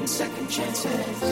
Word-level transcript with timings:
in 0.00 0.06
second 0.08 0.48
chances. 0.50 1.29